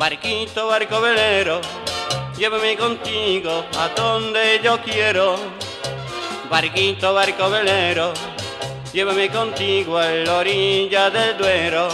[0.00, 1.60] Barquito, barco velero,
[2.38, 5.36] llévame contigo a donde yo quiero.
[6.48, 8.14] Barquito, barco velero,
[8.94, 11.88] llévame contigo a la orilla del Duero.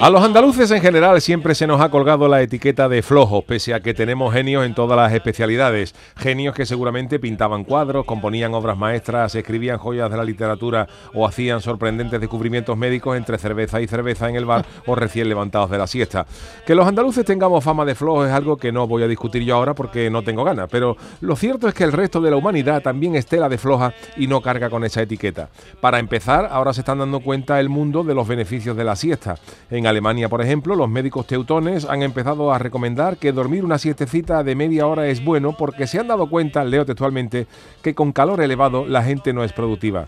[0.00, 3.72] A los andaluces en general siempre se nos ha colgado la etiqueta de flojos, pese
[3.72, 5.94] a que tenemos genios en todas las especialidades.
[6.16, 11.60] Genios que seguramente pintaban cuadros, componían obras maestras, escribían joyas de la literatura o hacían
[11.60, 15.86] sorprendentes descubrimientos médicos entre cerveza y cerveza en el bar o recién levantados de la
[15.86, 16.26] siesta.
[16.66, 19.56] Que los andaluces tengamos fama de flojos es algo que no voy a discutir yo
[19.56, 22.82] ahora porque no tengo ganas, pero lo cierto es que el resto de la humanidad
[22.82, 25.48] también estela de floja y no carga con esa etiqueta.
[25.80, 29.36] Para empezar, ahora se están dando cuenta el mundo de los beneficios de la siesta.
[29.70, 34.42] En Alemania, por ejemplo, los médicos teutones han empezado a recomendar que dormir una siestecita
[34.42, 37.46] de media hora es bueno porque se han dado cuenta, leo textualmente,
[37.82, 40.06] que con calor elevado la gente no es productiva.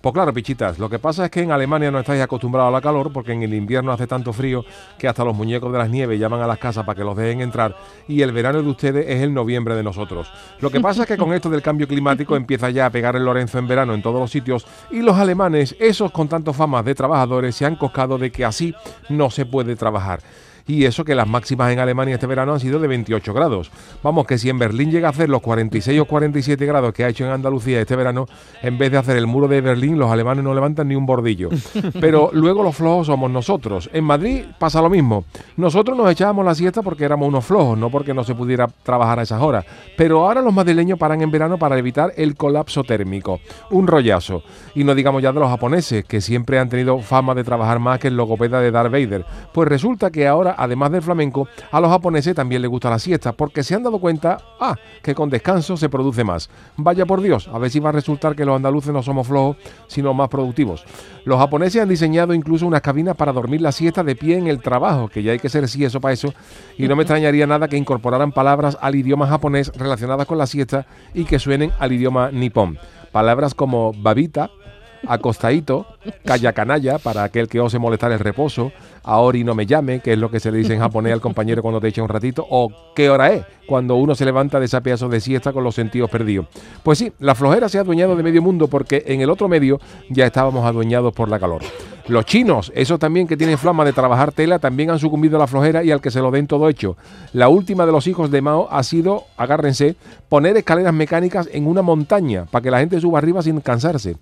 [0.00, 2.80] Pues claro, pichitas, lo que pasa es que en Alemania no estáis acostumbrados a la
[2.80, 4.64] calor porque en el invierno hace tanto frío
[4.96, 7.40] que hasta los muñecos de las nieves llaman a las casas para que los dejen
[7.40, 7.74] entrar
[8.06, 10.30] y el verano de ustedes es el noviembre de nosotros.
[10.60, 13.24] Lo que pasa es que con esto del cambio climático empieza ya a pegar el
[13.24, 16.94] Lorenzo en verano en todos los sitios y los alemanes, esos con tanto fama de
[16.94, 18.72] trabajadores, se han coscado de que así
[19.08, 20.20] no se puede trabajar
[20.68, 23.72] y eso que las máximas en Alemania este verano han sido de 28 grados.
[24.02, 27.08] Vamos, que si en Berlín llega a hacer los 46 o 47 grados que ha
[27.08, 28.26] hecho en Andalucía este verano,
[28.62, 31.48] en vez de hacer el muro de Berlín, los alemanes no levantan ni un bordillo.
[32.00, 33.88] Pero luego los flojos somos nosotros.
[33.94, 35.24] En Madrid pasa lo mismo.
[35.56, 39.18] Nosotros nos echábamos la siesta porque éramos unos flojos, no porque no se pudiera trabajar
[39.20, 39.64] a esas horas.
[39.96, 43.40] Pero ahora los madrileños paran en verano para evitar el colapso térmico.
[43.70, 44.42] Un rollazo.
[44.74, 47.98] Y no digamos ya de los japoneses, que siempre han tenido fama de trabajar más
[47.98, 49.24] que el logopeda de Darth Vader.
[49.52, 53.32] Pues resulta que ahora además del flamenco, a los japoneses también les gusta la siesta,
[53.32, 56.50] porque se han dado cuenta, ah, que con descanso se produce más.
[56.76, 59.56] Vaya por Dios, a ver si va a resultar que los andaluces no somos flojos,
[59.86, 60.84] sino más productivos.
[61.24, 64.60] Los japoneses han diseñado incluso unas cabinas para dormir la siesta de pie en el
[64.60, 66.34] trabajo, que ya hay que ser sí eso para eso,
[66.76, 70.86] y no me extrañaría nada que incorporaran palabras al idioma japonés relacionadas con la siesta
[71.14, 72.78] y que suenen al idioma nipón.
[73.12, 74.50] Palabras como babita,
[75.06, 75.86] acostadito,
[76.24, 78.72] calla canalla, para aquel que ose molestar el reposo,
[79.02, 81.20] ahora y no me llame, que es lo que se le dice en japonés al
[81.20, 84.66] compañero cuando te echa un ratito, o qué hora es, cuando uno se levanta de
[84.66, 86.46] ese pedazo de siesta con los sentidos perdidos.
[86.82, 89.80] Pues sí, la flojera se ha adueñado de medio mundo porque en el otro medio
[90.10, 91.62] ya estábamos adueñados por la calor.
[92.08, 95.46] Los chinos, esos también que tienen flama de trabajar tela, también han sucumbido a la
[95.46, 96.96] flojera y al que se lo den todo hecho.
[97.34, 99.94] La última de los hijos de Mao ha sido, agárrense,
[100.30, 104.16] poner escaleras mecánicas en una montaña para que la gente suba arriba sin cansarse.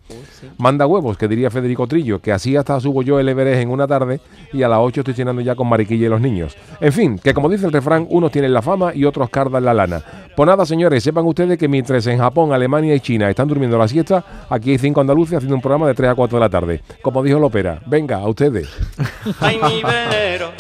[0.58, 3.86] Manda huevos, que diría Federico Trillo, que así hasta subo yo el Everest en una
[3.86, 4.20] tarde
[4.52, 6.56] y a las 8 estoy llenando ya con mariquilla y los niños.
[6.80, 9.74] En fin, que como dice el refrán, unos tienen la fama y otros cardan la
[9.74, 10.02] lana.
[10.36, 13.88] Pues nada, señores, sepan ustedes que mientras en Japón, Alemania y China están durmiendo la
[13.88, 16.82] siesta, aquí hay cinco andaluces haciendo un programa de 3 a 4 de la tarde.
[17.00, 18.68] Como dijo Lopera, Venga, a ustedes.
[19.40, 20.50] Ay, mi velero,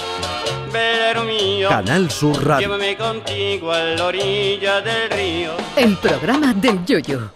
[0.72, 1.68] velero mío.
[1.68, 2.68] Canal Sur Radio.
[2.68, 5.50] Llévame contigo a la orilla del río.
[5.76, 7.35] El programa del Yoyo.